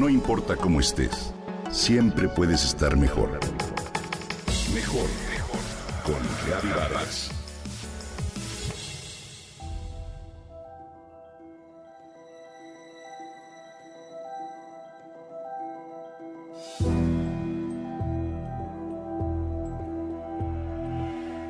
No 0.00 0.08
importa 0.08 0.56
cómo 0.56 0.80
estés, 0.80 1.34
siempre 1.70 2.26
puedes 2.26 2.64
estar 2.64 2.96
mejor. 2.96 3.38
Mejor, 4.74 5.04
mejor. 5.30 5.60
Con 6.06 6.16
Reavivadas. 6.46 7.30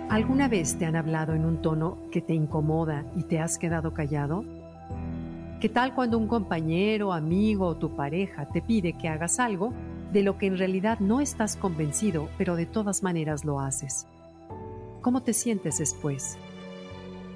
¿Alguna 0.09 0.49
vez 0.49 0.77
te 0.77 0.87
han 0.87 0.97
hablado 0.97 1.35
en 1.35 1.45
un 1.45 1.63
tono 1.63 1.99
que 2.11 2.21
te 2.21 2.35
incomoda 2.35 3.05
y 3.15 3.23
te 3.23 3.39
has 3.39 3.59
quedado 3.59 3.95
callado? 3.95 4.45
¿Qué 5.61 5.69
tal 5.69 5.95
cuando 5.95 6.17
un 6.17 6.27
compañero, 6.27 7.13
amigo 7.13 7.67
o 7.67 7.77
tu 7.77 7.95
pareja 7.95 8.49
te 8.49 8.63
pide 8.63 8.95
que 8.95 9.09
hagas 9.09 9.39
algo 9.39 9.75
de 10.11 10.23
lo 10.23 10.39
que 10.39 10.47
en 10.47 10.57
realidad 10.57 11.01
no 11.01 11.21
estás 11.21 11.57
convencido, 11.57 12.31
pero 12.39 12.57
de 12.57 12.65
todas 12.65 13.03
maneras 13.03 13.45
lo 13.45 13.61
haces? 13.61 14.07
¿Cómo 15.03 15.23
te 15.23 15.35
sientes 15.35 15.77
después? 15.77 16.39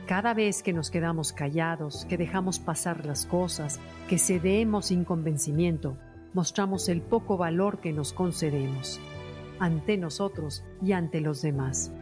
Cada 0.07 0.33
vez 0.33 0.63
que 0.63 0.73
nos 0.73 0.91
quedamos 0.91 1.35
callados, 1.35 2.07
que 2.07 2.17
dejamos 2.17 2.59
pasar 2.59 3.05
las 3.05 3.27
cosas, 3.27 3.79
que 4.09 4.17
cedemos 4.17 4.87
sin 4.87 5.05
convencimiento, 5.05 5.99
mostramos 6.33 6.89
el 6.89 7.03
poco 7.03 7.37
valor 7.37 7.81
que 7.81 7.93
nos 7.93 8.15
concedemos 8.15 9.01
ante 9.59 9.99
nosotros 9.99 10.65
y 10.81 10.93
ante 10.93 11.21
los 11.21 11.43
demás. 11.43 11.93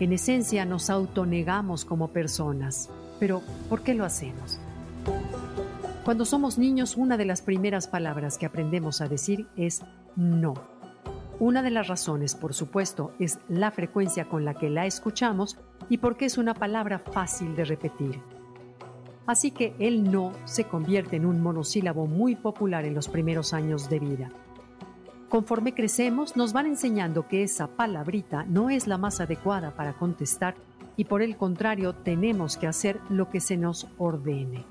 En 0.00 0.12
esencia 0.12 0.64
nos 0.64 0.90
autonegamos 0.90 1.84
como 1.84 2.08
personas. 2.08 2.90
Pero, 3.20 3.40
¿por 3.68 3.82
qué 3.82 3.94
lo 3.94 4.04
hacemos? 4.04 4.60
Cuando 6.08 6.24
somos 6.24 6.56
niños, 6.56 6.96
una 6.96 7.18
de 7.18 7.26
las 7.26 7.42
primeras 7.42 7.86
palabras 7.86 8.38
que 8.38 8.46
aprendemos 8.46 9.02
a 9.02 9.08
decir 9.08 9.46
es 9.56 9.82
no. 10.16 10.54
Una 11.38 11.60
de 11.60 11.70
las 11.70 11.86
razones, 11.86 12.34
por 12.34 12.54
supuesto, 12.54 13.12
es 13.18 13.38
la 13.50 13.70
frecuencia 13.72 14.24
con 14.24 14.46
la 14.46 14.54
que 14.54 14.70
la 14.70 14.86
escuchamos 14.86 15.58
y 15.90 15.98
porque 15.98 16.24
es 16.24 16.38
una 16.38 16.54
palabra 16.54 16.98
fácil 16.98 17.54
de 17.54 17.66
repetir. 17.66 18.22
Así 19.26 19.50
que 19.50 19.74
el 19.78 20.10
no 20.10 20.32
se 20.46 20.64
convierte 20.64 21.16
en 21.16 21.26
un 21.26 21.42
monosílabo 21.42 22.06
muy 22.06 22.36
popular 22.36 22.86
en 22.86 22.94
los 22.94 23.08
primeros 23.10 23.52
años 23.52 23.90
de 23.90 23.98
vida. 23.98 24.30
Conforme 25.28 25.74
crecemos, 25.74 26.36
nos 26.36 26.54
van 26.54 26.64
enseñando 26.64 27.28
que 27.28 27.42
esa 27.42 27.66
palabrita 27.66 28.46
no 28.46 28.70
es 28.70 28.86
la 28.86 28.96
más 28.96 29.20
adecuada 29.20 29.72
para 29.72 29.92
contestar 29.92 30.54
y 30.96 31.04
por 31.04 31.20
el 31.20 31.36
contrario 31.36 31.94
tenemos 31.94 32.56
que 32.56 32.66
hacer 32.66 32.98
lo 33.10 33.28
que 33.28 33.40
se 33.40 33.58
nos 33.58 33.88
ordene. 33.98 34.64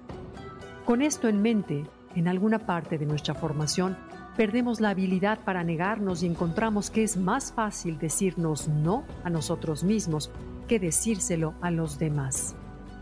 Con 0.87 1.01
esto 1.01 1.27
en 1.27 1.41
mente, 1.41 1.83
en 2.15 2.29
alguna 2.29 2.59
parte 2.59 2.97
de 2.97 3.05
nuestra 3.05 3.35
formación, 3.35 3.97
perdemos 4.37 4.79
la 4.79 4.91
habilidad 4.91 5.37
para 5.43 5.61
negarnos 5.65 6.23
y 6.23 6.27
encontramos 6.27 6.89
que 6.89 7.03
es 7.03 7.17
más 7.17 7.51
fácil 7.51 7.99
decirnos 7.99 8.69
no 8.69 9.03
a 9.25 9.29
nosotros 9.29 9.83
mismos 9.83 10.31
que 10.65 10.79
decírselo 10.79 11.55
a 11.59 11.71
los 11.71 11.99
demás. 11.99 12.55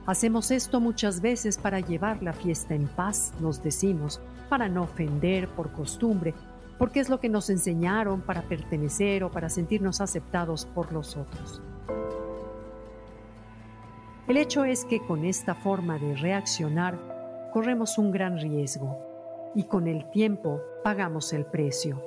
Hacemos 0.08 0.50
esto 0.50 0.81
muchas 0.81 1.22
veces 1.22 1.59
para 1.59 1.80
llevar 1.80 2.23
la 2.23 2.33
fiesta 2.33 2.73
en 2.73 2.88
paz, 2.88 3.33
nos 3.39 3.61
decimos, 3.61 4.20
para 4.49 4.67
no 4.67 4.81
ofender 4.81 5.47
por 5.49 5.72
costumbre 5.72 6.33
porque 6.80 6.99
es 6.99 7.08
lo 7.08 7.20
que 7.20 7.30
nos 7.30 7.52
enseñaron 7.52 8.22
para 8.22 8.42
pertenecer 8.42 9.23
o 9.23 9.30
para 9.30 9.47
sentirnos 9.47 10.02
aceptados 10.02 10.66
por 10.66 10.92
los 10.92 11.16
otros. 11.17 11.61
El 14.27 14.38
hecho 14.38 14.66
es 14.66 14.86
que 14.86 15.05
con 15.05 15.23
esta 15.23 15.53
forma 15.53 15.99
de 15.99 16.16
reaccionar 16.16 17.14
corremos 17.56 17.98
un 17.98 18.11
gran 18.11 18.38
riesgo 18.38 18.98
y 19.56 19.64
con 19.64 19.88
el 19.88 20.09
tiempo 20.11 20.59
pagamos 20.84 21.31
el 21.31 21.45
precio. 21.45 22.03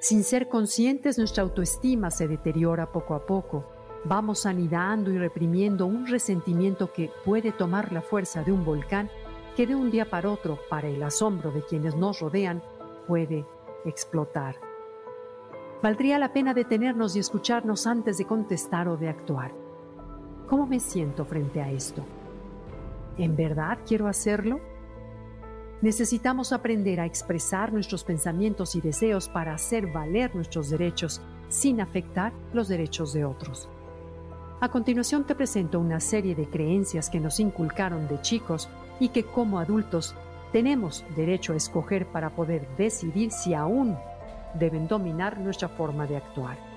Sin 0.00 0.22
ser 0.22 0.50
conscientes 0.50 1.16
nuestra 1.16 1.44
autoestima 1.44 2.10
se 2.10 2.28
deteriora 2.28 2.92
poco 2.92 3.14
a 3.14 3.24
poco. 3.24 3.64
Vamos 4.04 4.44
anidando 4.44 5.10
y 5.10 5.16
reprimiendo 5.16 5.86
un 5.86 6.06
resentimiento 6.06 6.92
que 6.92 7.10
puede 7.24 7.52
tomar 7.52 7.90
la 7.90 8.02
fuerza 8.02 8.42
de 8.42 8.52
un 8.52 8.66
volcán 8.66 9.08
que 9.56 9.66
de 9.66 9.76
un 9.76 9.90
día 9.90 10.10
para 10.10 10.30
otro, 10.30 10.58
para 10.68 10.88
el 10.88 11.02
asombro 11.02 11.50
de 11.50 11.62
quienes 11.62 11.96
nos 11.96 12.20
rodean, 12.20 12.62
puede 13.08 13.46
explotar. 13.86 14.56
Valdría 15.82 16.18
la 16.18 16.34
pena 16.34 16.52
detenernos 16.52 17.16
y 17.16 17.20
escucharnos 17.20 17.86
antes 17.86 18.18
de 18.18 18.26
contestar 18.26 18.88
o 18.88 18.98
de 18.98 19.08
actuar. 19.08 19.52
¿Cómo 20.46 20.66
me 20.66 20.80
siento 20.80 21.24
frente 21.24 21.62
a 21.62 21.70
esto? 21.70 22.04
¿En 23.18 23.36
verdad 23.36 23.78
quiero 23.86 24.08
hacerlo? 24.08 24.60
Necesitamos 25.82 26.52
aprender 26.52 27.00
a 27.00 27.06
expresar 27.06 27.72
nuestros 27.72 28.04
pensamientos 28.04 28.74
y 28.74 28.80
deseos 28.80 29.28
para 29.28 29.54
hacer 29.54 29.86
valer 29.86 30.34
nuestros 30.34 30.70
derechos 30.70 31.20
sin 31.48 31.80
afectar 31.80 32.32
los 32.52 32.68
derechos 32.68 33.12
de 33.12 33.24
otros. 33.24 33.68
A 34.60 34.70
continuación 34.70 35.24
te 35.24 35.34
presento 35.34 35.78
una 35.78 36.00
serie 36.00 36.34
de 36.34 36.48
creencias 36.48 37.10
que 37.10 37.20
nos 37.20 37.38
inculcaron 37.38 38.08
de 38.08 38.20
chicos 38.22 38.68
y 38.98 39.10
que 39.10 39.24
como 39.24 39.58
adultos 39.58 40.14
tenemos 40.52 41.04
derecho 41.14 41.52
a 41.52 41.56
escoger 41.56 42.06
para 42.06 42.30
poder 42.30 42.66
decidir 42.76 43.30
si 43.30 43.54
aún 43.54 43.96
deben 44.54 44.88
dominar 44.88 45.38
nuestra 45.38 45.68
forma 45.68 46.06
de 46.06 46.16
actuar. 46.16 46.73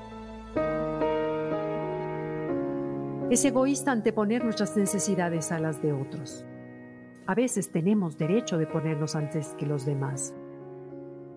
Es 3.30 3.44
egoísta 3.44 3.92
anteponer 3.92 4.44
nuestras 4.44 4.76
necesidades 4.78 5.52
a 5.52 5.60
las 5.60 5.82
de 5.82 5.94
otros. 5.94 6.46
A 7.26 7.36
veces 7.36 7.72
tenemos 7.72 8.18
derecho 8.18 8.58
de 8.58 8.68
ponernos 8.68 9.16
antes 9.16 9.54
que 9.58 9.66
los 9.66 9.86
demás. 9.86 10.34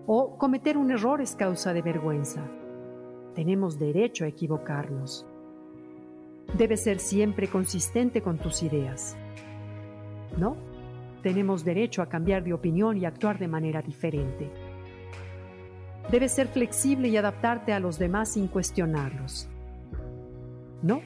O 0.07 0.37
cometer 0.37 0.77
un 0.77 0.91
error 0.91 1.21
es 1.21 1.35
causa 1.35 1.73
de 1.73 1.81
vergüenza. 1.81 2.41
Tenemos 3.35 3.77
derecho 3.77 4.25
a 4.25 4.27
equivocarnos. 4.27 5.27
Debes 6.57 6.83
ser 6.83 6.99
siempre 6.99 7.49
consistente 7.49 8.21
con 8.21 8.37
tus 8.37 8.63
ideas. 8.63 9.17
¿No? 10.37 10.71
tenemos 11.21 11.63
derecho 11.63 12.01
a 12.01 12.09
cambiar 12.09 12.43
de 12.43 12.53
opinión 12.53 12.97
y 12.97 13.05
actuar 13.05 13.37
de 13.37 13.47
manera 13.47 13.81
diferente. 13.81 14.49
Debes 16.09 16.33
ser 16.33 16.47
flexible 16.47 17.07
y 17.07 17.17
adaptarte 17.17 17.73
a 17.73 17.79
los 17.79 17.97
demás 17.99 18.33
sin 18.33 18.47
cuestionarlos. 18.47 19.47
No, 20.81 21.01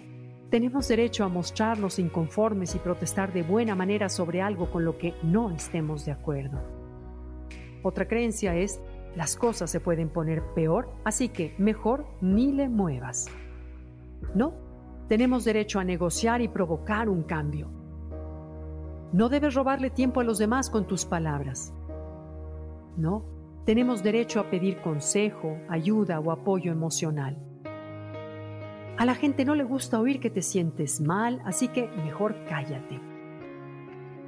tenemos 0.50 0.88
derecho 0.88 1.24
a 1.24 1.30
mostrarnos 1.30 2.00
inconformes 2.00 2.76
y 2.76 2.80
protestar 2.80 3.34
de 3.34 3.44
buena 3.44 3.76
manera 3.76 4.10
sobre 4.10 4.42
algo 4.42 4.72
con 4.72 4.86
lo 4.86 4.98
que 4.98 5.14
no 5.24 5.52
estemos 5.52 6.06
de 6.06 6.12
acuerdo. 6.12 6.62
Otra 7.84 8.08
creencia 8.08 8.56
es, 8.56 8.80
las 9.16 9.36
cosas 9.36 9.72
se 9.72 9.80
pueden 9.80 10.10
poner 10.10 10.44
peor, 10.54 10.90
así 11.04 11.30
que 11.30 11.56
mejor 11.58 12.06
ni 12.22 12.52
le 12.52 12.70
muevas. 12.70 13.28
No, 14.34 14.54
tenemos 15.08 15.46
derecho 15.46 15.80
a 15.80 15.84
negociar 15.84 16.42
y 16.42 16.48
provocar 16.48 17.10
un 17.10 17.24
cambio. 17.24 17.70
No 19.14 19.30
debes 19.30 19.54
robarle 19.54 19.90
tiempo 19.90 20.20
a 20.20 20.24
los 20.24 20.38
demás 20.38 20.70
con 20.70 20.88
tus 20.88 21.06
palabras. 21.06 21.74
No, 22.98 23.26
tenemos 23.66 24.04
derecho 24.04 24.40
a 24.40 24.50
pedir 24.50 24.82
consejo, 24.82 25.58
ayuda 25.70 26.20
o 26.20 26.32
apoyo 26.32 26.72
emocional. 26.72 27.38
A 28.98 29.06
la 29.06 29.16
gente 29.16 29.44
no 29.44 29.56
le 29.56 29.66
gusta 29.66 30.00
oír 30.00 30.22
que 30.22 30.30
te 30.30 30.42
sientes 30.42 31.02
mal, 31.02 31.42
así 31.44 31.68
que 31.68 31.90
mejor 32.04 32.36
cállate. 32.48 33.02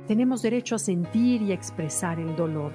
Tenemos 0.08 0.42
derecho 0.42 0.76
a 0.76 0.80
sentir 0.80 1.42
y 1.42 1.54
expresar 1.54 2.20
el 2.20 2.36
dolor. 2.36 2.74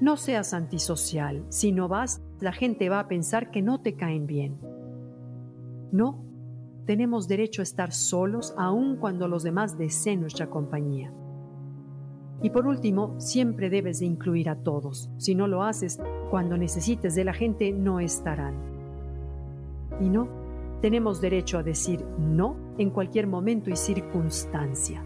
No 0.00 0.16
seas 0.16 0.54
antisocial. 0.54 1.44
Si 1.50 1.72
no 1.72 1.88
vas, 1.88 2.22
la 2.40 2.52
gente 2.52 2.88
va 2.88 3.00
a 3.00 3.08
pensar 3.08 3.50
que 3.50 3.60
no 3.60 3.80
te 3.80 3.94
caen 3.94 4.26
bien. 4.26 4.58
No, 5.92 6.24
tenemos 6.86 7.28
derecho 7.28 7.60
a 7.60 7.64
estar 7.64 7.92
solos 7.92 8.54
aun 8.56 8.96
cuando 8.96 9.28
los 9.28 9.42
demás 9.42 9.76
deseen 9.76 10.20
nuestra 10.20 10.48
compañía. 10.48 11.12
Y 12.42 12.50
por 12.50 12.66
último, 12.66 13.20
siempre 13.20 13.68
debes 13.68 14.00
de 14.00 14.06
incluir 14.06 14.48
a 14.48 14.62
todos. 14.62 15.10
Si 15.18 15.34
no 15.34 15.46
lo 15.46 15.62
haces, 15.62 16.00
cuando 16.30 16.56
necesites 16.56 17.14
de 17.14 17.24
la 17.24 17.34
gente 17.34 17.72
no 17.72 18.00
estarán. 18.00 18.77
Y 20.00 20.08
no, 20.08 20.28
tenemos 20.80 21.20
derecho 21.20 21.58
a 21.58 21.62
decir 21.62 22.04
no 22.18 22.56
en 22.78 22.90
cualquier 22.90 23.26
momento 23.26 23.70
y 23.70 23.76
circunstancia. 23.76 25.04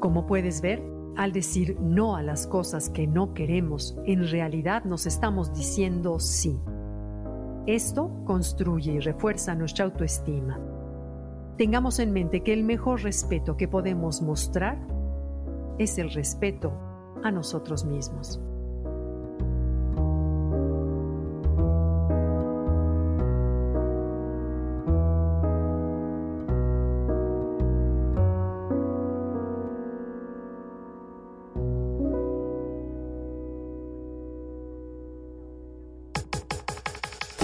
Como 0.00 0.26
puedes 0.26 0.60
ver, 0.60 0.82
al 1.16 1.32
decir 1.32 1.78
no 1.80 2.16
a 2.16 2.22
las 2.22 2.46
cosas 2.46 2.90
que 2.90 3.06
no 3.06 3.34
queremos, 3.34 3.96
en 4.04 4.28
realidad 4.28 4.84
nos 4.84 5.06
estamos 5.06 5.52
diciendo 5.54 6.18
sí. 6.18 6.58
Esto 7.66 8.10
construye 8.24 8.92
y 8.92 9.00
refuerza 9.00 9.54
nuestra 9.54 9.86
autoestima. 9.86 10.58
Tengamos 11.56 11.98
en 12.00 12.12
mente 12.12 12.42
que 12.42 12.52
el 12.52 12.64
mejor 12.64 13.02
respeto 13.02 13.56
que 13.56 13.68
podemos 13.68 14.22
mostrar 14.22 14.78
es 15.78 15.98
el 15.98 16.10
respeto 16.10 16.72
a 17.22 17.30
nosotros 17.30 17.84
mismos. 17.84 18.40